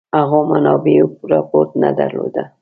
هغو 0.19 0.39
منابعو 0.51 1.07
رپوټ 1.31 1.67
نه 1.81 1.89
درلوده. 1.99 2.43